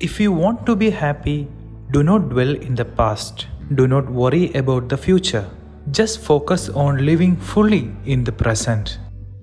[0.00, 1.48] If you want to be happy,
[1.90, 3.46] do not dwell in the past.
[3.74, 5.46] Do not worry about the future.
[5.90, 8.86] Just focus on living fully in the present.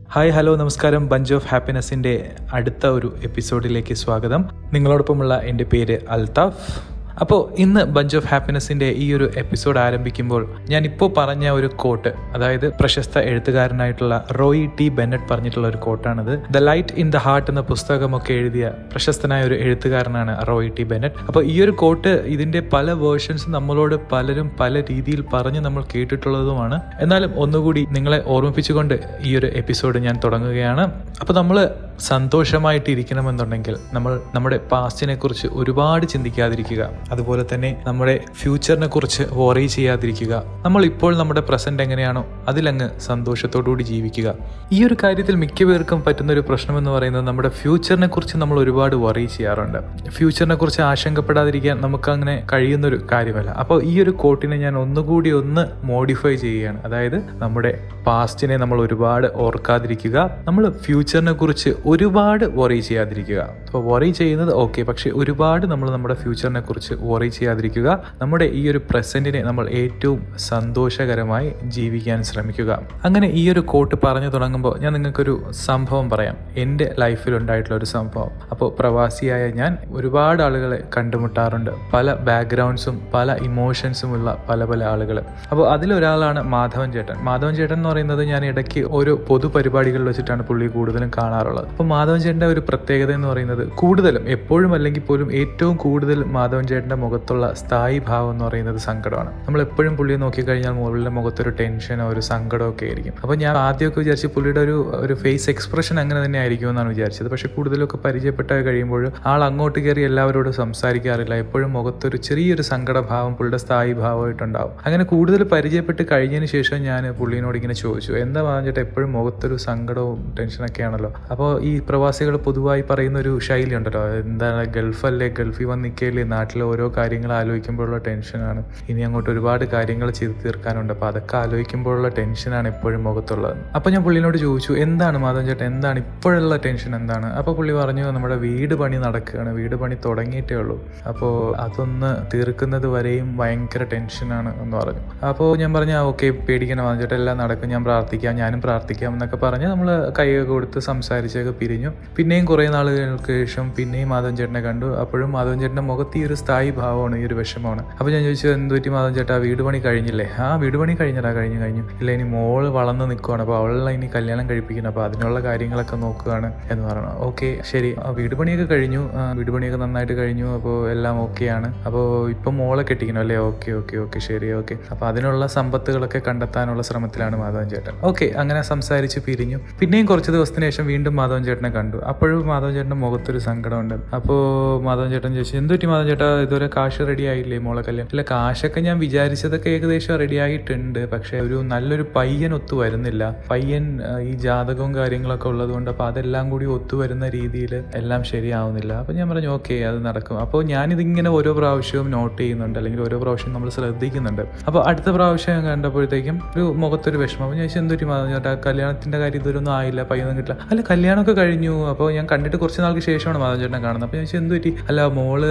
[0.09, 2.13] Hi hello നമസ്കാരം bunch of ഹാപ്പിനെസ്സിന്റെ
[2.51, 4.41] അടുത്ത ഒരു എപ്പിസോഡിലേക്ക് സ്വാഗതം
[4.73, 11.13] നിങ്ങളോടൊപ്പമുള്ള എന്റെ പേര് അൽതാഫ് അപ്പോൾ ഇന്ന് ബഞ്ച് ഓഫ് ഹാപ്പിനെസ്സിന്റെ ഈ ഒരു എപ്പിസോഡ് ആരംഭിക്കുമ്പോൾ ഞാൻ ഇപ്പോൾ
[11.17, 17.11] പറഞ്ഞ ഒരു കോട്ട് അതായത് പ്രശസ്ത എഴുത്തുകാരനായിട്ടുള്ള റോയി ടി ബെന്നറ്റ് പറഞ്ഞിട്ടുള്ള ഒരു കോട്ടാണിത് the light in
[17.11, 21.15] the heart എന്ന പുസ്തകമൊക്കെ എഴുതിയ പ്രശസ്തനായ ഒരു എഴുത്തുകാരനാണ് റോയി ടി ബെന്നറ്റ്.
[21.27, 26.79] അപ്പോൾ ഈ ഒരു കോട്ട് ഇതിന്റെ പല വേർഷൻസ് നമ്മളോട് പലരും പല രീതിയിൽ പറഞ്ഞ് നമ്മൾ കേട്ടിട്ടുള്ളതുമാണ്.
[27.01, 30.85] എന്നാലും ഒന്നുകൂടി നിങ്ങളെ ഓർമ്മിപ്പിച്ചുകൊണ്ട് ഈ ഒരു എപ്പിസോഡ് ഞാൻ തുടങ്ങുകയാണ്.
[31.21, 31.57] അപ്പോൾ നമ്മൾ
[31.99, 36.83] സന്തോഷമായിട്ടിരിക്കണമെന്നുണ്ടെങ്കിൽ നമ്മൾ നമ്മുടെ പാസ്റ്റിനെ കുറിച്ച് ഒരുപാട് ചിന്തിക്കാതിരിക്കുക.
[37.11, 40.43] അതുപോലെ തന്നെ നമ്മുടെ ഫ്യൂച്ചറിനെ കുറിച്ച് വറി ചെയ്യാതിരിക്കുക.
[40.65, 44.35] നമ്മൾ ഇപ്പോൾ നമ്മുടെ പ്രസന്റ് എങ്ങനെയാണോ അതിലങ്ങ് സന്തോഷത്തോടുകൂടി ജീവിക്കുക.
[44.71, 48.95] ഈ ഒരു കാര്യത്തിൽ മിക്ക പേർക്കും പറ്റുന്ന ഒരു പ്രശ്നം എന്ന് പറയുന്നത് നമ്മുടെ ഫ്യൂച്ചറിനെ കുറിച്ച് നമ്മൾ ഒരുപാട്
[48.95, 50.09] വറി ചെയ്യാറുണ്ട്.
[50.09, 53.49] ഫ്യൂച്ചറിനെ കുറിച്ച് ആശങ്കപ്പെടാതിരിക്കാൻ നമുക്ക് അങ്ങനെ കഴിയുന്ന ഒരു കാര്യമല്ല.
[53.49, 56.83] അപ്പോൾ ഈ ഒരു കോട്ടിനെ ഞാൻ ഒന്നുകൂടി ഒന്ന് മോഡിഫൈ ചെയ്യുകയാണ്.
[56.83, 60.29] അതായത് നമ്മുടെ പാസ്റ്റിനെ നമ്മൾ ഒരുപാട് ഓർക്കാതിരിക്കുക.
[60.43, 63.41] നമ്മൾ ഫ്യൂച്ചറിനെ കുറിച്ച് ഒരുപാട് വറി ചെയ്യാതിരിക്കുക.
[63.65, 68.03] അപ്പോൾ വറി ചെയ്യുന്നത് ഓക്കെ പക്ഷേ ഒരുപാട് നമ്മൾ നമ്മുടെ ഫ്യൂച്ചറിനെ കുറിച്ച് വറി ചെയ്യാതിരിക്കുക.
[68.21, 72.79] നമ്മുടെ ഈ ഒരു പ്രസന്റിനെ നമ്മൾ ഏറ്റവും സന്തോഷകരമായി ജീവിക്കാൻ ശ്രമിക്കുക.
[73.03, 76.37] അങ്ങനെ ഈ ഒരു കോട്ട് പറഞ്ഞു തുടങ്ങുമ്പോൾ ഞാൻ നിങ്ങൾക്കൊരു സംഭവം പറയാം.
[76.57, 78.29] എന്റെ ലൈഫിൽ ഉണ്ടായിട്ടുള്ള ഒരു സംഭവം.
[78.51, 81.71] അപ്പോൾ പ്രവാസിയായ ഞാൻ ഒരുപാട് ആളുകളെ കണ്ടുമുട്ടാറുണ്ട്.
[81.93, 85.17] പല ബാക്ക്ഗ്രൗണ്ട്സും പല ഇമോഷൻസും ഉള്ള പല പല ആളുകൾ
[85.51, 87.17] അപ്പോൾ അതിലൊരാളാണ് മാധവൻ ചേട്ടൻ.
[87.23, 91.67] മാധവൻ ചേട്ടൻ എന്ന് പറയുന്നത് ഞാൻ ഇടയ്ക്ക് ഓരോ പൊതുപരിപാടികളിൽ വെച്ചിട്ടാണ് പുള്ളി കൂടുതലും കാണാറുള്ളത്.
[91.67, 96.97] അപ്പോൾ മാധവൻ ചേട്ടന്റെ ഒരു പ്രത്യേകത എന്ന് പറയുന്നത് കൂടുതലും എപ്പോഴും അല്ലെങ്കിൽ പോലും ഏറ്റവും കൂടുതൽ മാധവൻ ചേട്ടന്റെ
[97.03, 99.29] മുഖത്തുള്ള സ്ഥായി ഭാവം എന്ന് പറയുന്നത് സങ്കടമാണ്.
[99.45, 103.13] നമ്മൾ എപ്പോഴും പുള്ളിയെ നോക്കിക്കഴിഞ്ഞാൽ മുകളിലെ മുഖത്തൊരു ടെൻഷനോ ഒരു സങ്കടമോ ഒക്കെ ആയിരിക്കും.
[103.23, 107.29] അപ്പോൾ ഞാൻ ആദ്യമൊക്കെ വിചാരിച്ചു പുള്ളിയുടെ ഒരു ഒരു ഫേസ് എക്സ്പ്രഷൻ അങ്ങനെ തന്നെ ആയിരിക്കും എന്നാണ് വിചാരിച്ചത്.
[107.33, 111.35] പക്ഷേ കൂടുതലൊക്കെ പരിചയപ്പെട്ട കഴിയുമ്പോൾ ആൾ അങ്ങോട്ട് കയറി എല്ലാവരോടും സംസാരിക്കാറില്ല.
[111.45, 114.73] എപ്പോഴും മുഖത്തൊരു ചെറിയൊരു സങ്കടഭാവം പുള്ളിയുടെ സ്ഥായി ഭാവമായിട്ടുണ്ടാവും.
[114.87, 120.83] അങ്ങനെ കൂടുതൽ പരിചയപ്പെട്ട് കഴിഞ്ഞതിന് ശേഷം ഞാൻ പുള്ളിനോട് ഇങ്ങനെ ചോദിച്ചു എന്താ പറഞ്ഞിട്ട് എപ്പോഴും മുഖത്തൊരു സങ്കടവും ടെൻഷനൊക്കെ
[120.89, 121.11] ആണല്ലോ?
[121.33, 125.29] അപ്പോൾ ഈ പ്രവാസികൾ പൊതുവായി പറയുന്ന ഒരു ശൈലി ഉണ്ടല്ലോ എന്താണ് ഗൾഫല്ലേ?
[125.41, 126.23] ഗൾഫിൽ വന്ന് നിൽക്കല്ലേ?
[126.35, 128.63] നാട്ടിലെ ഓരോ കാര്യങ്ങൾ ആലോചിക്കുമ്പോഴുള്ള ടെൻഷനാണ്.
[128.91, 130.93] ഇനി അങ്ങോട്ട് ഒരുപാട് കാര്യങ്ങൾ ചെയ്ത് തീർക്കാനുണ്ട്.
[130.95, 136.55] അപ്പോൾ അതൊക്കെ ആലോചിക്കുമ്പോഴുള്ള ടെൻഷനാണ് എപ്പോഴും മുഖത്തുള്ളത് അപ്പോൾ ഞാൻ പുള്ളിനോട് ചോദിച്ചു എന്താണ് മാധവൻ ചേട്ടൻ എന്താണ് ഇപ്പോഴുള്ള
[136.65, 137.27] ടെൻഷൻ എന്താണ്?
[137.39, 139.51] അപ്പോൾ പുള്ളി പറഞ്ഞു നമ്മുടെ വീട് പണി നടക്കുകയാണ്.
[139.59, 140.77] വീട് പണി തുടങ്ങിയിട്ടേ ഉള്ളൂ.
[141.11, 141.33] അപ്പോൾ
[141.65, 145.03] അതൊന്ന് തീർക്കുന്നത് വരെയും ഭയങ്കര ടെൻഷനാണ് എന്ന് പറഞ്ഞു.
[145.29, 147.69] അപ്പോൾ ഞാൻ പറഞ്ഞു ഓക്കെ പേടിക്കണം മാധവൻ ചേട്ടൻ എല്ലാം നടക്കും.
[147.73, 151.91] ഞാൻ പ്രാർത്ഥിക്കാം ഞാനും പ്രാർത്ഥിക്കാം എന്നൊക്കെ പറഞ്ഞ് നമ്മൾ കൈയൊക്കെ കൊടുത്ത് സംസാരിച്ചൊക്കെ പിരിഞ്ഞു.
[152.17, 154.89] പിന്നെയും കുറേ നാളുകൾക്ക് ശേഷം പിന്നെയും മാധവൻ ചേട്ടനെ കണ്ടു.
[155.03, 157.81] അപ്പോഴും മാധവൻ ചേട്ടന്റെ മുഖത്ത് ഈ ഒരു സ്ഥായി ഭാവമാണ് ഈ ഒരു വിഷമമാണ്.
[157.99, 159.35] അപ്പോൾ ഞാൻ ചോദിച്ചു എന്ത് പറ്റി മാധവൻ ചേട്ടാ?
[159.45, 160.27] വീട് പണി കഴിഞ്ഞില്ലേ?
[160.45, 161.83] ആ വീട് പണി കഴിഞ്ഞടാ കഴിഞ്ഞു കഴിഞ്ഞു.
[161.99, 164.89] ഇല്ല ഇനി മോൾ വളർന്ന് നിൽക്കുവാണ് അപ്പോൾ അവളെ ഇനി കല്യാണം കഴിപ്പിക്കണം.
[164.91, 167.11] അപ്പോൾ അതിനുള്ള കാര്യങ്ങളൊക്കെ നോക്കുകയാണ് എന്ന് പറഞ്ഞു.
[167.27, 167.91] ഓക്കെ ശരി.
[168.19, 169.01] വീട് പണിയൊക്കെ കഴിഞ്ഞു.
[169.39, 170.47] വീട് പണിയൊക്കെ നന്നായിട്ട് കഴിഞ്ഞു.
[170.57, 172.05] അപ്പോൾ എല്ലാം ഓക്കെയാണ് അപ്പോൾ
[172.35, 173.37] ഇപ്പം മോളെ കെട്ടിക്കണം അല്ലേ?
[173.49, 174.19] Okay okay okay.
[174.27, 174.77] ശരി ഓക്കെ.
[174.91, 177.93] അപ്പോൾ അതിനുള്ള സമ്പത്തുകളൊക്കെ കണ്ടെത്താനുള്ള ശ്രമത്തിലാണ് മാധവൻ ചേട്ടൻ.
[178.09, 179.59] ഓക്കെ അങ്ങനെ സംസാരിച്ച് പിരിഞ്ഞു.
[179.79, 181.97] പിന്നെയും കുറച്ച് ദിവസത്തിന് ശേഷം വീണ്ടും മാധവൻ ചേട്ടനെ കണ്ടു.
[182.11, 183.95] അപ്പോഴും മാധവൻ ചേട്ടന്റെ മുഖത്തൊരു സങ്കടമുണ്ട്.
[184.17, 184.41] അപ്പോൾ
[184.87, 186.29] മാധവൻ ചേട്ടൻ ചോദിച്ചു എന്തുപറ്റി മാധവൻ ചേട്ടാ?
[186.55, 188.09] ഇതുവരെ കാശ് റെഡി ആയില്ലേ മോളെ കല്യാണം?
[188.13, 190.99] അല്ല കാശൊക്കെ ഞാൻ വിചാരിച്ചതൊക്കെ ഏകദേശം റെഡി ആയിട്ടുണ്ട്.
[191.13, 193.23] പക്ഷെ ഒരു നല്ലൊരു പയ്യൻ ഒത്തു വരുന്നില്ല.
[193.49, 193.85] പയ്യൻ
[194.29, 198.91] ഈ ജാതകവും കാര്യങ്ങളൊക്കെ ഉള്ളതുകൊണ്ട് അപ്പോൾ അതെല്ലാം കൂടി ഒത്തു വരുന്ന രീതിയിൽ എല്ലാം ശരിയാവുന്നില്ല.
[199.01, 200.37] അപ്പോൾ ഞാൻ പറഞ്ഞു ഓക്കെ അത് നടക്കും.
[200.43, 202.79] അപ്പോൾ ഞാനിതിങ്ങനെ ഓരോ പ്രാവശ്യവും നോട്ട് ചെയ്യുന്നുണ്ട്.
[202.79, 204.43] അല്ലെങ്കിൽ ഓരോ പ്രാവശ്യം നമ്മൾ ശ്രദ്ധിക്കുന്നുണ്ട്.
[204.67, 207.51] അപ്പോൾ അടുത്ത പ്രാവശ്യം കണ്ടപ്പോഴത്തേക്കും ഒരു മുഖത്തൊരു വിഷമം.
[207.51, 210.01] ഞാൻ ചോദിച്ചു എന്തൊരു മാധവൻ കല്യാണത്തിന്റെ കാര്യം ഇതൊന്നും ആയില്ല.
[210.13, 210.59] പയ്യൊന്നും കിട്ടില്ല.
[210.71, 211.75] അല്ല കല്യാണമൊക്കെ കഴിഞ്ഞു.
[211.91, 214.07] അപ്പോൾ ഞാൻ കണ്ടിട്ട് കുറച്ച് നാൾക്ക് ശേഷമാണ് മാധവൻ ചേട്ടനെ കാണുന്നത്.
[214.07, 215.41] അപ്പോൾ ഞാൻ ചോദിച്ചു എന്ത് പറ്റി അല്ല മോൾ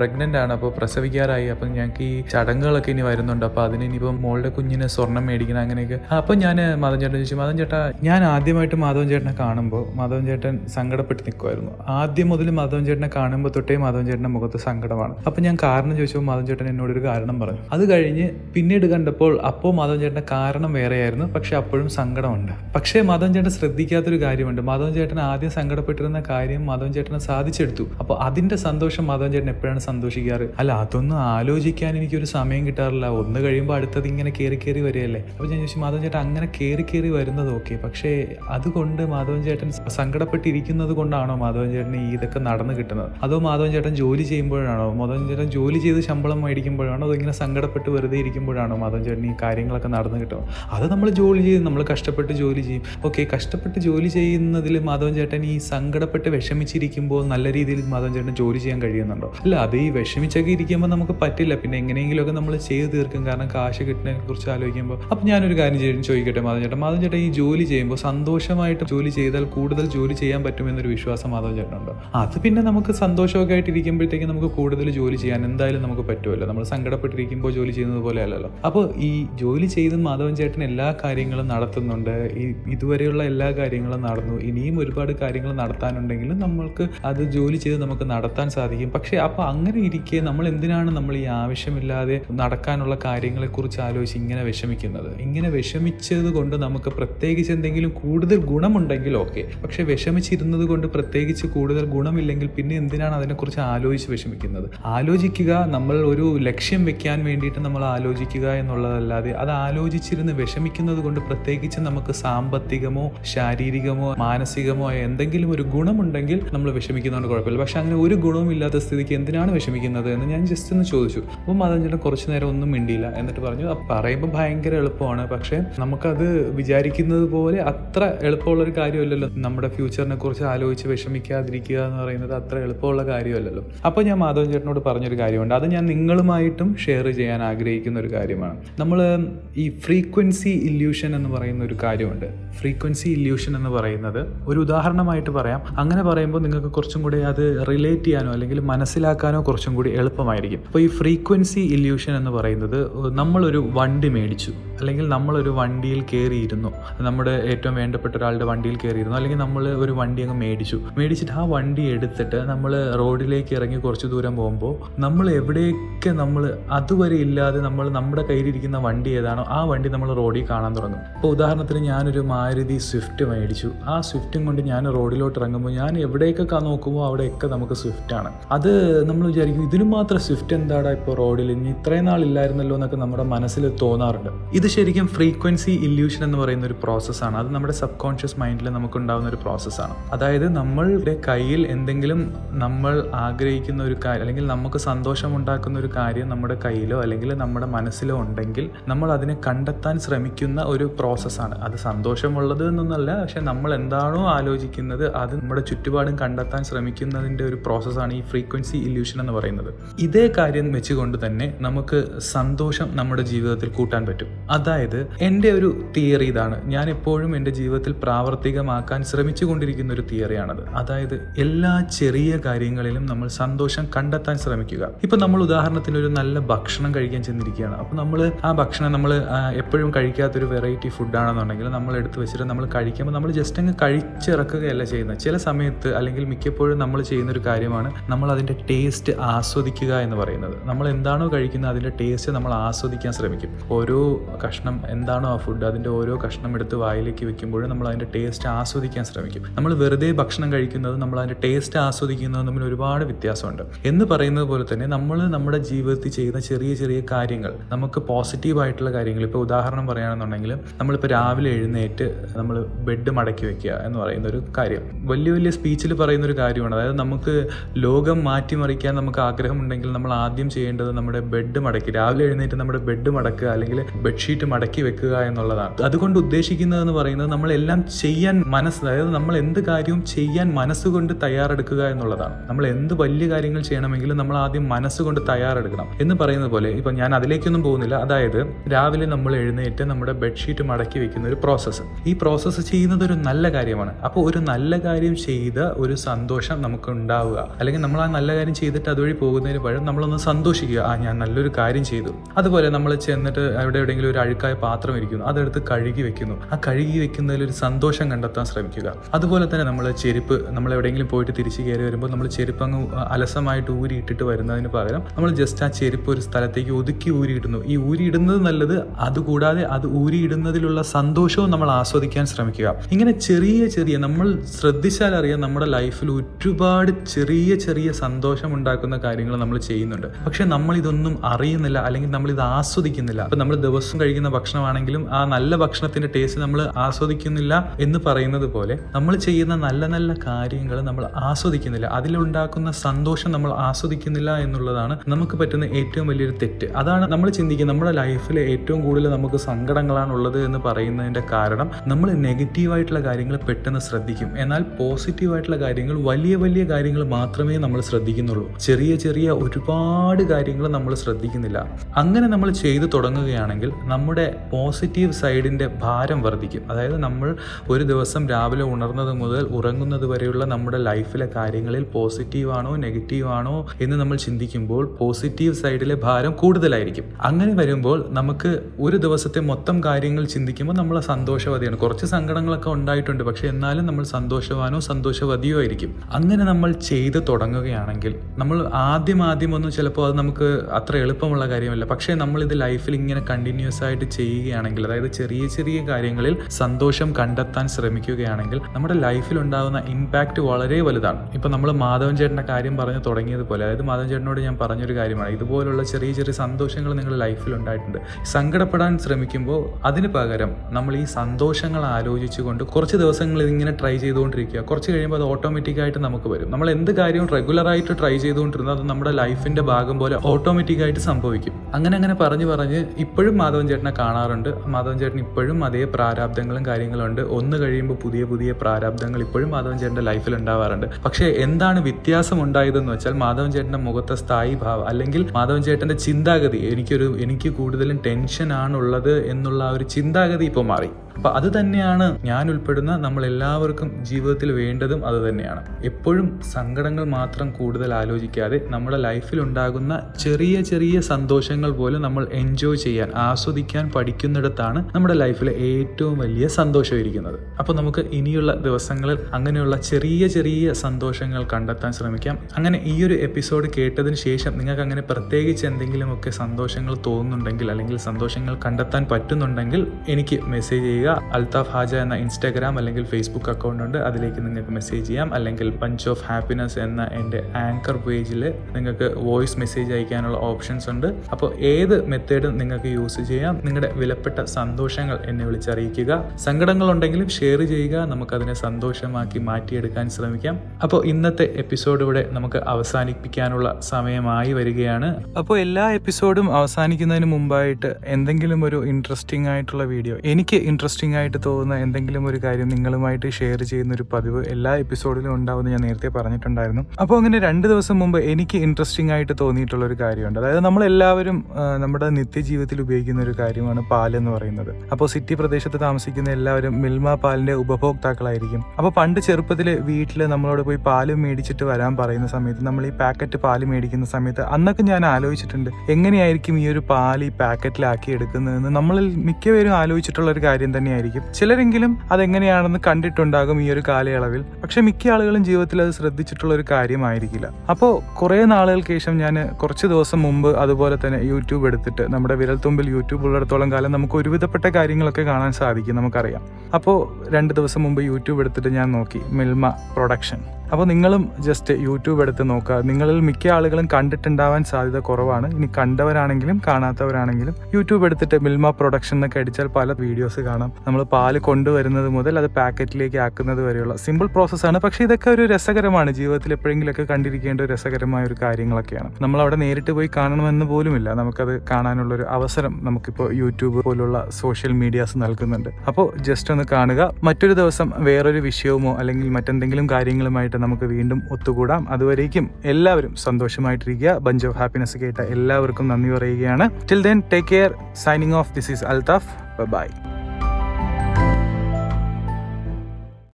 [0.00, 1.46] പ്രഗ്നന്റ് ആണ് അപ്പോൾ പ്രസവിക്കാറായി.
[1.54, 3.46] അപ്പം ഞങ്ങൾക്ക് ഈ ചടങ്ങുകളൊക്കെ ഇനി വരുന്നുണ്ട്.
[3.46, 5.98] അപ്പോൾ അതിന് ഇനിയിപ്പം മോളുടെ കുഞ്ഞിന് സ്വർണം മേടിക്കണം അങ്ങനെയൊക്കെ.
[6.18, 7.34] അപ്പം ഞാൻ മാധവൻ ചേട്ടൻ ചോദിച്ചു.
[7.34, 13.10] മാധവൻ ചേട്ടാ ഞാൻ ആദ്യമായിട്ട് മാധവൻ ചേട്ടനെ കാണുമ്പോൾ മാധവൻ ചേട്ടൻ സങ്കടപ്പെട്ട് നിൽക്കുമായിരുന്നു ആദ്യം മുതൽ മാധവൻ ചേട്ടനെ
[13.16, 15.14] കാണുമ്പോൾ തൊട്ടേ മാധവൻ ചേട്ടന്റെ മുഖത്ത് സങ്കടമാണ്.
[15.26, 17.62] അപ്പം ഞാൻ കാരണം ചോദിച്ചപ്പോൾ മാധവൻ ചേട്ടൻ എന്നോടൊരു കാരണം പറഞ്ഞു.
[17.72, 21.26] അത് കഴിഞ്ഞ് പിന്നീട് കണ്ടപ്പോൾ അപ്പോൾ മാധവൻ ചേട്ടന്റെ കാരണം വേറെയായിരുന്നു.
[21.36, 22.52] പക്ഷേ അപ്പോഴും സങ്കടമുണ്ട്.
[22.76, 24.62] പക്ഷേ മാധവൻ ചേട്ടൻ ശ്രദ്ധിക്കാത്തൊരു കാര്യമുണ്ട്.
[24.70, 27.84] മാധവൻ ചേട്ടൻ ആദ്യം സങ്കടപ്പെട്ടിരുന്ന കാര്യം മാധവൻ ചേട്ടനെ സാധിച്ചെടുത്തു.
[28.00, 29.80] അപ്പോൾ അതിന്റെ സന്തോഷം മാധവൻ ചേട്ടൻ എപ്പോഴാണ്
[30.26, 33.06] സന്തോഷിക്കാറ് അല്ല അതൊന്നും ആലോചിക്കാൻ എനിക്കൊരു സമയം കിട്ടാറില്ല.
[33.20, 35.20] ഒന്ന് കഴിയുമ്പോൾ അടുത്തത് ഇങ്ങനെ കയറി കയറി വരികയല്ലേ.
[35.32, 38.12] അപ്പോൾ ഞാൻ ചോദിച്ചു മാധവൻ ചേട്ടൻ അങ്ങനെ കയറി കയറി വരുന്നത് ഓക്കെ പക്ഷേ
[38.56, 43.10] അതുകൊണ്ട് മാധവൻ ചേട്ടൻ സങ്കടപ്പെട്ടിരിക്കുന്നത് കൊണ്ടാണോ മാധവൻ ചേട്ടന് ഇതൊക്കെ നടന്നു കിട്ടുന്നത്?
[43.26, 44.86] അതോ മാധവൻ ചേട്ടൻ ജോലി ചെയ്യുമ്പോഴാണോ?
[45.00, 47.02] മാധവൻ ചേട്ടൻ ജോലി ചെയ്ത് ശമ്പളം മേടിക്കുമ്പോഴാണോ?
[47.08, 50.48] അതോ ഇങ്ങനെ സങ്കടപ്പെട്ട് വെറുതെ ഇരിക്കുമ്പോഴാണോ മാധവൻ ചേട്ടൻ ഈ കാര്യങ്ങളൊക്കെ നടന്നു കിട്ടുന്നത്?
[50.76, 52.84] അത് നമ്മൾ ജോലി ചെയ്ത് നമ്മൾ കഷ്ടപ്പെട്ട് ജോലി ചെയ്യും.
[53.08, 58.80] ഓക്കെ കഷ്ടപ്പെട്ട് ജോലി ചെയ്യുന്നതിൽ മാധവൻ ചേട്ടൻ ഈ സങ്കടപ്പെട്ട് വിഷമിച്ചിരിക്കുമ്പോൾ നല്ല രീതിയിൽ മാധവൻ ചേട്ടൻ ജോലി ചെയ്യാൻ
[58.84, 59.28] കഴിയുന്നുണ്ടോ?
[59.44, 61.54] അല്ല അത് ഈ വിഷമിച്ചൊക്കെ ഇരിക്കുമ്പോൾ നമുക്ക് പറ്റില്ല.
[61.62, 63.22] പിന്നെ എങ്ങനെയെങ്കിലുമൊക്കെ നമ്മൾ ചെയ്തു തീർക്കും.
[63.26, 67.26] കാരണം കാശ് കിട്ടുന്നതിനെ കുറിച്ച് ആലോചിക്കുമ്പോൾ അപ്പം ഞാനൊരു കാര്യം ചെയ്യും ചോദിക്കട്ടെ മാധവൻ ചേട്ടൻ മാധവൻ ചേട്ടൻ ഈ
[67.38, 71.94] ജോലി ചെയ്യുമ്പോൾ സന്തോഷമായിട്ട് ജോലി ചെയ്താൽ കൂടുതൽ ജോലി ചെയ്യാൻ പറ്റുമെന്നൊരു വിശ്വാസം മാധവൻ ചേട്ടനുണ്ടോ?
[72.22, 76.48] അത് പിന്നെ നമുക്ക് സന്തോഷമൊക്കെ ആയിട്ട് ഇരിക്കുമ്പോഴത്തേക്ക് നമുക്ക് കൂടുതൽ ജോലി ചെയ്യാൻ എന്തായാലും നമുക്ക് പറ്റുമല്ലോ.
[76.52, 78.50] നമ്മൾ സങ്കടപ്പെട്ടിരിക്കുമ്പോൾ ജോലി ചെയ്യുന്നത് പോലെ അല്ലല്ലോ.
[78.70, 79.10] അപ്പോൾ ഈ
[79.42, 82.14] ജോലി ചെയ്ത് മാധവൻ ചേട്ടൻ എല്ലാ കാര്യങ്ങളും നടത്തുന്നുണ്ട്.
[82.42, 82.46] ഈ
[82.76, 84.38] ഇതുവരെയുള്ള എല്ലാ കാര്യങ്ങളും നടന്നു.
[84.50, 88.90] ഇനിയും ഒരുപാട് കാര്യങ്ങൾ നടത്താനുണ്ടെങ്കിലും നമ്മൾക്ക് അത് ജോലി ചെയ്ത് നമുക്ക് നടത്താൻ സാധിക്കും.
[88.96, 95.20] പക്ഷേ അപ്പോൾ അങ്ങനെ ഇരിക്കെ നമ്മൾ എന്തിനാണ് നമ്മൾ ഈ ആവശ്യമില്ലാതെ നടക്കാനുള്ള കാര്യങ്ങളെക്കുറിച്ച് ആലോചിച്ച് ഇങ്ങനെ വിഷമിക്കുന്നത്?
[95.26, 99.42] ഇങ്ങനെ വിഷമിച്ചത് കൊണ്ട് നമുക്ക് പ്രത്യേകിച്ച് എന്തെങ്കിലും കൂടുതൽ ഗുണമുണ്ടെങ്കിൽ ഓക്കെ.
[99.62, 104.66] പക്ഷെ വിഷമിച്ചിരുന്നത് കൊണ്ട് പ്രത്യേകിച്ച് കൂടുതൽ ഗുണമില്ലെങ്കിൽ പിന്നെ എന്തിനാണ് അതിനെക്കുറിച്ച് ആലോചിച്ച് വിഷമിക്കുന്നത്?
[104.84, 112.12] ആലോചിക്കുക നമ്മൾ ഒരു ലക്ഷ്യം വെക്കാൻ വേണ്ടിയിട്ട് നമ്മൾ ആലോചിക്കുക എന്നുള്ളതല്ലാതെ അത് ആലോചിച്ചിരുന്ന് വിഷമിക്കുന്നത് കൊണ്ട് പ്രത്യേകിച്ച് നമുക്ക്
[112.12, 117.60] സാമ്പത്തികമോ ശാരീരികമോ മാനസികമോ എന്തെങ്കിലും ഒരു ഗുണമുണ്ടെങ്കിൽ നമ്മൾ വിഷമിക്കുന്നതുകൊണ്ട് കുഴപ്പമില്ല.
[117.62, 119.94] പക്ഷെ അങ്ങനെ ഒരു ഗുണവും ഇല്ലാത്ത സ്ഥിതിക്ക് എന്തിനാണ് വിഷമിക്കുന്നത്?
[120.04, 121.20] എന്ന് ഞാൻ ജസ്റ്റ് ഒന്ന് ചോദിച്ചു.
[121.20, 123.06] അപ്പോൾ മാധവൻ ചേട്ടൻ കുറച്ച് നേരം ഒന്നും മിണ്ടിയില്ല.
[123.16, 125.30] എന്നിട്ട് പറഞ്ഞു "അ, പറയുമ്പോൾ ഭയങ്കര എളുപ്പമാണ്.
[125.30, 129.28] പക്ഷേ നമുക്കത് വിചാരിക്കുന്നത് പോലെ അത്ര എളുപ്പമുള്ളൊരു കാര്യമല്ലല്ലോ.
[129.32, 133.64] നമ്മുടെ ഫ്യൂച്ചറിനെ കുറിച്ച് ആലോചിച്ച് വിഷമിക്കാതിരിക്കുക എന്ന് പറയുന്നത് അത്ര എളുപ്പമുള്ള കാര്യമല്ലല്ലോ.
[133.86, 135.54] അപ്പോൾ ഞാൻ മാധവൻ ചേട്ടനോട് പറഞ്ഞൊരു കാര്യമുണ്ട്.
[135.54, 138.56] അത് ഞാൻ നിങ്ങളുമായിട്ടും ഷെയർ ചെയ്യാൻ ആഗ്രഹിക്കുന്ന ഒരു കാര്യമാണ്.
[138.78, 139.26] നമ്മൾ
[139.56, 142.50] ഈ ഫ്രീക്വൻസി ഇല്യൂഷൻ എന്ന് പറയുന്ന ഒരു കാര്യമുണ്ട്.
[142.52, 145.62] ഫ്രീക്വൻസി ഇല്യൂഷൻ എന്ന് പറയുന്നത് ഒരു ഉദാഹരണമായിട്ട് പറയാം.
[145.78, 150.60] അങ്ങനെ പറയുമ്പോൾ നിങ്ങൾക്ക് കുറച്ചും കൂടി അത് റിലേറ്റ് ചെയ്യാനോ അല്ലെങ്കിൽ മനസ്സിലാക്കാനോ കുറച്ചും കൂടി എളുപ്പമായിരിക്കും.
[150.66, 152.78] അപ്പോൾ ഈ ഫ്രീക്വൻസി ഇല്യൂഷൻ എന്ന് പറയുന്നത്
[153.18, 154.52] നമ്മളൊരു വണ്ടി മേടിച്ചു.
[154.80, 156.72] അല്ലെങ്കിൽ നമ്മളൊരു വണ്ടിയിൽ കയറിയിരുന്നു.
[157.00, 159.16] നമ്മുടെ ഏറ്റവും വേണ്ടപ്പെട്ട ഒരാളുടെ വണ്ടിയിൽ കയറിയിരുന്നു.
[159.16, 160.80] അല്ലെങ്കിൽ നമ്മൾ ഒരു വണ്ടി അങ്ങ് മേടിച്ചു.
[160.98, 167.60] മേടിച്ചിട്ട് ആ വണ്ടി എടുത്തിട്ട് നമ്മൾ റോഡിലേക്ക് ഇറങ്ങി കുറച്ച് ദൂരം പോകുമ്പോൾ നമ്മൾ എവിടെയൊക്കെ നമ്മൾ അതുവരെ ഇല്ലാതെ
[167.60, 171.00] നമ്മൾ നമ്മുടെ കയ്യിലിരിക്കുന്ന വണ്ടി ഏതാണോ ആ വണ്ടി നമ്മൾ റോഡിൽ കാണാൻ തുടങ്ങും.
[171.16, 173.70] ഇപ്പോൾ ഉദാഹരണത്തിന് ഞാനൊരു മാരുതി സ്വിഫ്റ്റ് മേടിച്ചു.
[173.84, 178.32] ആ സ്വിഫ്റ്റും കൊണ്ട് ഞാൻ റോഡിലോട്ട് ഇറങ്ങുമ്പോൾ ഞാൻ എവിടേക്കൊക്കെ നോക്കുമ്പോൾ അവിടെയൊക്കെ നമുക്ക് സ്വിഫ്റ്റാണ്.
[178.50, 178.72] അത്
[179.08, 184.30] നമ്മൾ വിചാരിക്കും ഇതിന് മാത്രം സ്വിഫ്റ്റ് എന്താടാ ഇപ്പോൾ റോഡിൽ ഇനി ഇത്രയും നാളില്ലായിരുന്നല്ലോ എന്നൊക്കെ നമ്മുടെ മനസ്സിൽ തോന്നാറുണ്ട്.
[184.58, 187.36] ഇത് ശരിക്കും ഫ്രീക്വൻസി ഇല്യൂഷൻ എന്ന് പറയുന്ന ഒരു പ്രോസസ്സാണ്.
[187.40, 189.94] അത് നമ്മുടെ സബ് കോൺഷ്യസ് മൈൻഡിൽ നമുക്ക് ഉണ്ടാകുന്ന ഒരു പ്രോസസ്സാണ്.
[190.16, 192.20] അതായത് നമ്മളുടെ കയ്യിൽ എന്തെങ്കിലും
[192.62, 192.94] നമ്മൾ
[193.24, 198.64] ആഗ്രഹിക്കുന്ന ഒരു കാര്യം അല്ലെങ്കിൽ നമുക്ക് സന്തോഷം ഉണ്ടാക്കുന്ന ഒരു കാര്യം നമ്മുടെ കയ്യിലോ അല്ലെങ്കിൽ നമ്മുടെ മനസ്സിലോ ഉണ്ടെങ്കിൽ
[198.92, 201.58] നമ്മൾ അതിനെ കണ്ടെത്താൻ ശ്രമിക്കുന്ന ഒരു പ്രോസസ്സാണ്.
[201.68, 208.24] അത് സന്തോഷമുള്ളത് എന്നൊന്നല്ല പക്ഷെ നമ്മൾ എന്താണോ ആലോചിക്കുന്നത് അത് നമ്മുടെ ചുറ്റുപാടും കണ്ടെത്താൻ ശ്രമിക്കുന്നതിന്റെ ഒരു പ്രോസസ്സാണ് ഈ
[208.32, 209.62] ഫ്രീക്വൻസി ഇല്യൂഷൻ എന്ന് പറയുന്നത്.
[209.98, 214.28] ഇതേ കാര്യം വെച്ചുകൊണ്ട് തന്നെ നമുക്ക് സന്തോഷം നമ്മുടെ ജീവിതത്തിൽ കൂട്ടാൻ പറ്റും.
[214.50, 216.56] അതായത് എന്റെ ഒരു തിയറി ഇതാണ്.
[216.64, 220.68] ഞാൻ എപ്പോഴും എന്റെ ജീവിതത്തിൽ പ്രാവർത്തികമാക്കാൻ ശ്രമിച്ചുകൊണ്ടിരിക്കുന്ന ഒരു തിയറിയാണത്.
[220.68, 224.88] അതായത് എല്ലാ ചെറിയ കാര്യങ്ങളിലും നമ്മൾ സന്തോഷം കണ്ടെത്താൻ ശ്രമിക്കുക.
[225.02, 227.74] ഇപ്പം നമ്മൾ ഉദാഹരണത്തിന് ഒരു നല്ല ഭക്ഷണം കഴിക്കാൻ ചെന്നിരിക്കുകയാണ്.
[227.74, 229.14] അപ്പോൾ നമ്മൾ ആ ഭക്ഷണം നമ്മൾ
[229.56, 235.18] എപ്പോഴും കഴിക്കാത്തൊരു വെറൈറ്റി ഫുഡാണെന്നുണ്ടെങ്കിൽ നമ്മൾ എടുത്ത് വെച്ചിട്ട് നമ്മൾ കഴിക്കുമ്പോൾ നമ്മൾ ജസ്റ്റ് അങ്ങ് കഴിച്ചിറക്കുകയല്ല ചെയ്യുന്നത്.
[235.18, 240.54] ചില സമയത്ത് അല്ലെങ്കിൽ മിക്കപ്പോഴും നമ്മൾ ചെയ്യുന്ന ഒരു കാര്യമാണ് നമ്മൾ അതിന്റെ ടേസ്റ്റ് ആസ്വദിക്കുക എന്ന് പറയുന്നത്.
[240.64, 243.58] നമ്മൾ എന്താണോ കഴിക്കുന്നത് അതിന്റെ ടേസ്റ്റ് നമ്മൾ ആസ്വദിക്കാൻ ശ്രമിക്കും.
[243.70, 249.04] ഓരോ കഷ്ണം എന്താണോ ആ ഫുഡ് അതിന്റെ ഓരോ കഷ്ണം എടുത്ത് വായിലേക്ക് വെക്കുമ്പോഴും നമ്മൾ അതിന്റെ ടേസ്റ്റ് ആസ്വദിക്കാൻ
[249.04, 249.42] ശ്രമിക്കും.
[249.54, 253.62] നമ്മൾ വെറുതെ ഭക്ഷണം കഴിക്കുന്നത് നമ്മൾ അതിന്റെ ടേസ്റ്റ് ആസ്വദിക്കുന്നത് തമ്മിൽ ഒരുപാട് വ്യത്യാസമുണ്ട്.
[253.84, 259.22] എന്ന് പറയുന്നത് പോലെ തന്നെ നമ്മൾ നമ്മുടെ ജീവിതത്തിൽ ചെയ്യുന്ന ചെറിയ ചെറിയ കാര്യങ്ങൾ നമുക്ക് പോസിറ്റീവ് ആയിട്ടുള്ള കാര്യങ്ങൾ
[259.22, 265.06] ഇപ്പോൾ ഉദാഹരണം പറയുകയാണെന്നുണ്ടെങ്കിൽ നമ്മളിപ്പോൾ രാവിലെ എഴുന്നേറ്റ് നമ്മൾ ബെഡ് മടക്കി വെക്കുക എന്ന് പറയുന്ന ഒരു കാര്യം.
[265.06, 266.74] വലിയ വലിയ സ്പീച്ചിൽ പറയുന്ന ഒരു കാര്യമാണ്.
[266.74, 272.78] അതായത് നമുക്ക് ലോകം മാറ്റിമറിക്കാൻ നമുക്ക് ആഗ്രഹമുണ്ടെങ്കിൽ നമ്മൾ ആദ്യം ചെയ്യേണ്ടത് നമ്മുടെ ബെഡ് മടക്കി രാവിലെ എഴുന്നേറ്റ് നമ്മുടെ
[272.78, 275.82] ബെഡ് മടക്കുക അല്ലെങ്കിൽ ബെഡ്ഷീറ്റ് മടക്കി വെക്കുക എന്നുള്ളതാണ്.
[275.84, 282.48] അതുകൊണ്ട് ഉദ്ദേശിക്കുന്നത് എന്ന് പറയുന്നത് നമ്മളെല്ലാം ചെയ്യാൻ മനസ്സ് അതായത് നമ്മൾ എന്ത് കാര്യവും ചെയ്യാൻ മനസ്സുകൊണ്ട് തയ്യാറെടുക്കുക എന്നുള്ളതാണ്.
[282.48, 285.88] നമ്മൾ എന്ത് വലിയ കാര്യങ്ങൾ ചെയ്യണമെങ്കിലും നമ്മൾ ആദ്യം മനസ്സുകൊണ്ട് തയ്യാറെടുക്കണം.
[286.00, 287.94] എന്ന് പറയുന്നത് പോലെ ഇപ്പം ഞാൻ അതിലേക്കൊന്നും പോകുന്നില്ല.
[287.94, 288.40] അതായത്
[288.72, 291.82] രാവിലെ നമ്മൾ എഴുന്നേറ്റ് നമ്മുടെ ബെഡ്ഷീറ്റ് മടക്കി വെക്കുന്ന ഒരു പ്രോസസ്സ്.
[292.08, 293.94] ഈ പ്രോസസ്സ് ചെയ്യുന്നത് ഒരു നല്ല കാര്യമാണ്.
[294.04, 297.38] അപ്പോൾ ഒരു നല്ല കാര്യം ചെയ്ത ഒരു സന്തോഷം നമുക്ക് ഉണ്ടാവുക.
[297.58, 300.80] അല്ലെങ്കിൽ നമ്മൾ ആ നല്ല കാര്യം ചെയ്തിട്ട് അതുവഴി പോകുന്നതിന് പകരം നമ്മളൊന്ന് സന്തോഷിക്കുക.
[300.90, 302.12] ആ ഞാൻ നല്ലൊരു കാര്യം ചെയ്തു.
[302.40, 305.24] അതുപോലെ നമ്മൾ ചെന്നിട്ട് അവിടെ എവിടെയെങ്കിലും ഒരു അഴുക്കായ പാത്രം ഇരിക്കുന്നു.
[305.30, 306.36] അതെടുത്ത് കഴുകി വെക്കുന്നു.
[306.52, 308.88] ആ കഴുകി വെക്കുന്നതിൽ ഒരു സന്തോഷം കണ്ടെത്താൻ ശ്രമിക്കുക.
[309.14, 312.80] അതുപോലെ തന്നെ നമ്മൾ ചെരുപ്പ് നമ്മൾ എവിടെയെങ്കിലും പോയിട്ട് തിരിച്ചു കയറി വരുമ്പോൾ നമ്മൾ ചെരുപ്പ് അങ്ങ്
[313.14, 317.60] അലസമായിട്ട് ഊരിയിട്ടിട്ട് വരുന്നതിന് പകരം നമ്മൾ ജസ്റ്റ് ആ ചെരുപ്പ് ഒരു സ്ഥലത്തേക്ക് ഒതുക്കി ഊരിയിടുന്നു.
[317.72, 322.68] ഈ ഊരിയിടുന്നത് നല്ലത് അതുകൂടാതെ അത് ഊരിയിടുന്നതിലുള്ള സന്തോഷവും നമ്മൾ ആസ്വദിക്കാൻ ശ്രമിക്കുക.
[322.94, 329.58] ഇങ്ങനെ ചെറിയ ചെറിയ നമ്മൾ ശ്രദ്ധിച്ചാൽ അറിയാം നമ്മുടെ ലൈഫിൽ ഒരുപാട് ചെറിയ ചെറിയ സന്തോഷം ഉണ്ടാക്കുന്ന കാര്യങ്ങൾ നമ്മൾ
[329.66, 330.08] ചെയ്യുന്നുണ്ട്.
[330.24, 333.20] പക്ഷെ നമ്മൾ ഇതൊന്നും അറിയുന്നില്ല അല്ലെങ്കിൽ നമ്മൾ ഇത് ആസ്വദിക്കുന്നില്ല.
[333.26, 337.52] അപ്പൊ നമ്മൾ ദിവസം കഴിക്കുന്ന ഭക്ഷണമാണെങ്കിലും ആ നല്ല ഭക്ഷണത്തിന്റെ ടേസ്റ്റ് നമ്മൾ ആസ്വദിക്കുന്നില്ല
[337.84, 341.86] എന്ന് പറയുന്നത് പോലെ നമ്മൾ ചെയ്യുന്ന നല്ല നല്ല കാര്യങ്ങൾ നമ്മൾ ആസ്വദിക്കുന്നില്ല.
[341.98, 346.68] അതിലുണ്ടാക്കുന്ന സന്തോഷം നമ്മൾ ആസ്വദിക്കുന്നില്ല എന്നുള്ളതാണ് നമുക്ക് പറ്റുന്ന ഏറ്റവും വലിയൊരു തെറ്റ്.
[346.82, 347.72] അതാണ് നമ്മൾ ചിന്തിക്കുന്നത്.
[347.72, 354.30] നമ്മുടെ ലൈഫിൽ ഏറ്റവും കൂടുതൽ നമുക്ക് സങ്കടങ്ങളാണ് ഉള്ളത് എന്ന് പറയുന്നതിന്റെ കാരണം നമ്മൾ നെഗറ്റീവായിട്ടുള്ള കാര്യങ്ങൾ പെട്ടെന്ന് ശ്രദ്ധിക്കും.
[354.44, 358.46] എന്നാൽ പോസിറ്റീവായിട്ടുള്ള കാര്യങ്ങൾ വലിയ വലിയ കാര്യങ്ങൾ മാത്രമേ നമ്മൾ ശ്രദ്ധിക്കുന്നുള്ളൂ.
[358.66, 361.58] ചെറിയ ചെറിയ ഒരുപാട് കാര്യങ്ങൾ നമ്മൾ ശ്രദ്ധിക്കുന്നില്ല.
[361.96, 366.62] അങ്ങനെ നമ്മൾ ചെയ്തു തുടങ്ങുകയാണെങ്കിൽ നമ്മുടെ പോസിറ്റീവ് സൈഡിന്റെ ഭാരം വർദ്ധിക്കും.
[366.70, 367.28] അതായത് നമ്മൾ
[367.68, 374.82] ഒരു ദിവസം രാവിലെ ഉണർന്നത് മുതൽ ഉറങ്ങുന്നത് വരെയുള്ള നമ്മുടെ ലൈഫിലെ കാര്യങ്ങളിൽ പോസിറ്റീവാണോ നെഗറ്റീവാണോ എന്ന് നമ്മൾ ചിന്തിക്കുമ്പോൾ
[375.00, 377.06] പോസിറ്റീവ് സൈഡിലെ ഭാരം കൂടുതലായിരിക്കും.
[377.20, 378.50] അങ്ങനെ വരുമ്പോൾ നമുക്ക്
[378.86, 381.78] ഒരു ദിവസത്തെ മൊത്തം കാര്യങ്ങൾ ചിന്തിക്കുമ്പോൾ നമ്മൾ സന്തോഷവതിയാണ്.
[381.84, 383.24] കുറച്ച് സങ്കടങ്ങളൊക്കെ ഉണ്ടായിട്ടുണ്ട്.
[383.28, 385.92] പക്ഷേ എന്നാലും നമ്മൾ സന്തോഷവാനോ സന്തോഷവതിയോ ആയിരിക്കും.
[386.18, 388.58] അങ്ങനെ നമ്മൾ ചെയ്ത് തുടങ്ങുകയാണെങ്കിൽ നമ്മൾ
[388.96, 390.48] ആദ്യം ആദ്യം ഒന്നും ചിലപ്പോൾ അത് നമുക്ക്
[390.78, 391.84] അത്ര എളുപ്പമുള്ള കാര്യമല്ല.
[391.92, 398.58] പക്ഷേ നമ്മൾ ഇത് ലൈഫിൽ ഇങ്ങനെ കണ്ടിന്യൂസ് ആയിട്ട് ചെയ്യുകയാണെങ്കിൽ അതായത് ചെറിയ ചെറിയ കാര്യങ്ങളിൽ സന്തോഷം കണ്ടെത്താൻ ശ്രമിക്കുകയാണെങ്കിൽ
[398.74, 401.20] നമ്മുടെ ലൈഫിൽ ഉണ്ടാകുന്ന ഇമ്പാക്റ്റ് വളരെ വലുതാണ്.
[401.38, 405.32] ഇപ്പം നമ്മൾ മാധവൻ ചേട്ടന്റെ കാര്യം പറഞ്ഞു തുടങ്ങിയതുപോലെ അതായത് മാധവൻ ചേട്ടനോട് ഞാൻ പറഞ്ഞൊരു കാര്യമാണ്.
[405.36, 407.98] ഇതുപോലുള്ള ചെറിയ ചെറിയ സന്തോഷങ്ങൾ നിങ്ങളുടെ ലൈഫിൽ ഉണ്ടായിട്ടുണ്ട്.
[408.34, 409.60] സങ്കടപ്പെടാൻ ശ്രമിക്കുമ്പോൾ
[409.90, 414.64] അതിന് പകരം നമ്മൾ ഈ സന്തോഷങ്ങൾ ആലോചിച്ചുകൊണ്ട് കുറച്ച് ദിവസങ്ങൾ ഇതിങ്ങനെ ട്രൈ ചെയ്തുകൊണ്ടിരിക്കുക.
[414.70, 416.48] കുറച്ച് കഴിയുമ്പോൾ അത് ഓട്ടോമാറ്റിക്കായിട്ട് നമുക്ക് വരും.
[416.54, 421.54] നമ്മൾ എന്ത് കാര്യവും റെഗുലറായിട്ട് ട്രൈ ചെയ്തുകൊണ്ടിരുന്നത് അത് നമ്മുടെ ലൈഫിന്റെ ഭാഗം പോലെ ഓട്ടോമാറ്റിക്കായിട്ട് സംഭവിക്കും.
[421.74, 424.50] അങ്ങനെ അങ്ങനെ പറഞ്ഞു പറഞ്ഞ് ഇപ്പോഴും മാധവൻ ചേട്ടനെ കാണാറുണ്ട്.
[424.74, 430.04] മാധവൻ ചേട്ടൻ ഇപ്പോഴും അതേ പ്രാരാബ്ദങ്ങളും കാര്യങ്ങളും ഉണ്ട് ഒന്ന് കഴിയുമ്പോൾ പുതിയ പുതിയ പ്രാരാബ്ദങ്ങൾ ഇപ്പോഴും മാധവൻ ചേട്ടന്റെ
[430.10, 430.86] ലൈഫിൽ ഉണ്ടാവാറുണ്ട്.
[431.06, 437.08] പക്ഷേ എന്താണ് വ്യത്യാസം ഉണ്ടായതെന്ന് വെച്ചാൽ മാധവൻ ചേട്ടന്റെ മുഖത്തെ സ്ഥായി ഭാവം അല്ലെങ്കിൽ മാധവൻ ചേട്ടന്റെ ചിന്താഗതി എനിക്കൊരു
[437.26, 440.90] എനിക്ക് കൂടുതലും ടെൻഷൻ ആണുള്ളത് എന്നുള്ള ആ ഒരു ചിന്താഗതി ഇപ്പോൾ മാറി.
[441.16, 445.62] അപ്പൊ അത് തന്നെയാണ് ഞാൻ ഉൾപ്പെടുന്ന നമ്മൾ എല്ലാവർക്കും ജീവിതത്തിൽ വേണ്ടതും അത് തന്നെയാണ്.
[445.84, 453.10] എപ്പോഴും സങ്കടങ്ങൾ മാത്രം കൂടുതൽ ആലോചിക്കാതെ നമ്മുടെ ലൈഫിൽ ഉണ്ടാകുന്ന ചെറിയ ചെറിയ സന്തോഷങ്ങൾ പോലും നമ്മൾ എൻജോയ് ചെയ്യാൻ
[453.14, 457.38] ആസ്വദിക്കാൻ പഠിക്കുന്നിടത്താണ് നമ്മുടെ ലൈഫിലെ ഏറ്റവും വലിയ സന്തോഷം ഇരിക്കുന്നത്.
[457.58, 462.38] അപ്പോൾ നമുക്ക് ഇനിയുള്ള ദിവസങ്ങളിൽ അങ്ങനെയുള്ള ചെറിയ ചെറിയ സന്തോഷങ്ങൾ കണ്ടെത്താൻ ശ്രമിക്കാം.
[462.56, 469.06] അങ്ങനെ ഈ ഒരു എപ്പിസോഡ് കേട്ടതിന് ശേഷം നിങ്ങൾക്ക് അങ്ങനെ പ്രത്യേകിച്ച് എന്തെങ്കിലുമൊക്കെ സന്തോഷങ്ങൾ തോന്നുന്നുണ്ടെങ്കിൽ അല്ലെങ്കിൽ സന്തോഷങ്ങൾ കണ്ടെത്താൻ
[469.12, 471.05] പറ്റുന്നുണ്ടെങ്കിൽ എനിക്ക് മെസ്സേജ് ചെയ്യുക.
[471.08, 473.98] അൽതാഫ് ഹാജ എന്ന ഇൻസ്റ്റാഗ്രാം അല്ലെങ്കിൽ ഫേസ്ബുക്ക് അക്കൗണ്ട് ഉണ്ട്.
[473.98, 475.34] അതിലേക്ക് നിങ്ങൾക്ക് മെസ്സേജ് ചെയ്യാം.
[475.34, 481.06] അല്ലെങ്കിൽ പഞ്ച് ഓഫ് ഹാപ്പിനെസ് എന്ന എന്റെ ആങ്കർ പേജിൽ നിങ്ങൾക്ക് വോയിസ് മെസ്സേജ് അയക്കാനുള്ള ഓപ്ഷൻസ് ഉണ്ട്.
[481.32, 483.60] അപ്പോൾ ഏത് മെത്തേഡും നിങ്ങൾക്ക് യൂസ് ചെയ്യാം?
[483.64, 486.24] നിങ്ങളുടെ വിലപ്പെട്ട സന്തോഷങ്ങൾ എന്നെ വിളിച്ചറിയിക്കുക.
[486.36, 487.96] സങ്കടങ്ങൾ ഉണ്ടെങ്കിലും ഷെയർ ചെയ്യുക.
[487.98, 490.60] നമുക്കതിനെ സന്തോഷമാക്കി മാറ്റിയെടുക്കാൻ ശ്രമിക്കാം.
[490.82, 495.24] അപ്പോൾ ഇന്നത്തെ എപ്പിസോഡ് ഇവിടെ നമുക്ക് അവസാനിപ്പിക്കാനുള്ള സമയമായി വരികയാണ്.
[495.38, 500.56] അപ്പോൾ എല്ലാ എപ്പിസോഡും അവസാനിക്കുന്നതിന് മുമ്പായിട്ട് എന്തെങ്കിലും ഒരു ഇൻട്രസ്റ്റിംഗ് ആയിട്ടുള്ള വീഡിയോ എനിക്ക്
[500.96, 505.82] ഇൻട്രസ്റ്റിംഗ് ആയിട്ട് തോന്നുന്ന എന്തെങ്കിലും ഒരു കാര്യം നിങ്ങളുമായിട്ട് ഷെയർ ചെയ്യുന്ന ഒരു പതിവ് എല്ലാ എപ്പിസോഡിലും ഉണ്ടാവുമെന്ന് ഞാൻ
[505.86, 506.82] നേരത്തെ പറഞ്ഞിട്ടുണ്ടായിരുന്നു.
[507.02, 510.38] അപ്പോൾ അങ്ങനെ രണ്ട് ദിവസം മുമ്പ് എനിക്ക് ഇൻട്രസ്റ്റിംഗ് ആയിട്ട് തോന്നിയിട്ടുള്ള ഒരു കാര്യമുണ്ട്.
[510.42, 511.36] അതായത് നമ്മൾ എല്ലാവരും
[511.82, 514.70] നമ്മുടെ നിത്യജീവിതത്തിൽ ഉപയോഗിക്കുന്ന ഒരു കാര്യമാണ് പാൽ എന്ന് പറയുന്നത്.
[514.94, 518.62] അപ്പോൾ സിറ്റി പ്രദേശത്ത് താമസിക്കുന്ന എല്ലാവരും മിൽമ പാലിന്റെ ഉപഭോക്താക്കളായിരിക്കും.
[518.78, 523.60] അപ്പോൾ പണ്ട് ചെറുപ്പത്തിൽ വീട്ടിൽ നമ്മളോട് പോയി പാൽ മേടിച്ചിട്ട് വരാൻ പറയുന്ന സമയത്ത് നമ്മൾ ഈ പാക്കറ്റ് പാൽ
[523.72, 528.72] മേടിക്കുന്ന സമയത്ത് അന്നൊക്കെ ഞാൻ ആലോചിച്ചിട്ടുണ്ട് എങ്ങനെയായിരിക്കും ഈ ഒരു പാൽ ഈ പാക്കറ്റിലാക്കി എടുക്കുന്നതെന്ന്.
[528.80, 534.42] നമ്മളിൽ മിക്കവരും ആലോചിച്ചിട്ടുള്ള ഒരു കാര്യം തന്നെയായിരിക്കും ചിലരെങ്കിലും അതെങ്ങനെയാണെന്ന് കണ്ടിട്ടുണ്ടാകും ഈ ഒരു കാലയളവിൽ.
[534.62, 537.46] പക്ഷെ മിക്ക ആളുകളും ജീവിതത്തിൽ അത് ശ്രദ്ധിച്ചിട്ടുള്ള ഒരു കാര്യമായിരിക്കില്ല.
[537.72, 543.24] അപ്പോൾ കുറേ നാളുകൾക്ക് ശേഷം ഞാൻ കുറച്ച് ദിവസം മുമ്പ് അതുപോലെ തന്നെ യൂട്യൂബ് എടുത്തിട്ട് നമ്മുടെ വിരൽത്തുമ്പിൽ യൂട്യൂബ്
[543.28, 546.44] ഉള്ളിടത്തോളം കാലം നമുക്ക് ഒരുവിധപ്പെട്ട കാര്യങ്ങളൊക്കെ കാണാൻ സാധിക്കും നമുക്കറിയാം.
[546.74, 546.98] അപ്പോൾ
[547.36, 550.40] രണ്ട് ദിവസം മുമ്പ് യൂട്യൂബ് എടുത്തിട്ട് ഞാൻ നോക്കി മിൽമ പ്രൊഡക്ഷൻ.
[550.72, 552.78] അപ്പോൾ നിങ്ങളും ജസ്റ്റ് യൂട്യൂബ് എടുത്ത് നോക്കുക.
[552.90, 555.46] നിങ്ങളിൽ മിക്ക ആളുകളും കണ്ടിട്ടുണ്ടാവാൻ സാധ്യത കുറവാണ്.
[555.56, 560.72] ഇനി കണ്ടവരാണെങ്കിലും കാണാത്തവരാണെങ്കിലും യൂട്യൂബ് എടുത്തിട്ട് മിൽമ പ്രൊഡക്ഷൻ എന്നൊക്കെ അടിച്ചാൽ പല വീഡിയോസ് കാണാം.
[560.86, 566.10] നമ്മൾ പാൽ കൊണ്ടുവരുന്നത് മുതൽ അത് പാക്കറ്റിലേക്ക് ആക്കുന്നത് വരെയുള്ള സിമ്പിൾ പ്രോസസ്സാണ് പക്ഷേ ഇതൊക്കെ ഒരു രസകരമാണ്.
[566.10, 569.10] ജീവിതത്തിൽ എപ്പോഴെങ്കിലുമൊക്കെ കണ്ടിരിക്കേണ്ട ഒരു രസകരമായ ഒരു കാര്യങ്ങളൊക്കെയാണ്.
[569.20, 571.14] നമ്മൾ അവിടെ നേരിട്ട് പോയി കാണണമെന്ന് പോലുമില്ല.
[571.14, 575.68] നമുക്കത് കാണാനുള്ള ഒരു അവസരം നമുക്കിപ്പോൾ യൂട്യൂബ് പോലുള്ള സോഷ്യൽ മീഡിയാസ് നൽകുന്നുണ്ട്.
[575.88, 577.10] അപ്പോൾ ജസ്റ്റ് ഒന്ന് കാണുക.
[577.24, 581.90] മറ്റൊരു ദിവസം വേറൊരു വിഷയവുമോ അല്ലെങ്കിൽ മറ്റെന്തെങ്കിലും കാര്യങ്ങളുമായിട്ട് നമുക്ക് വീണ്ടും ഒത്തുകൂടാം.
[581.90, 584.18] അതുവരേക്കും എല്ലാവരും സന്തോഷമായിട്ടിരിക്കുക.
[584.18, 586.70] ബഞ്ച് ഓഫ് ഹാപ്പിനെസ് കേട്ട എല്ലാവർക്കും നന്ദി പറയുകയാണ്.
[586.90, 589.86] Till then take care signing off this is Althaf bye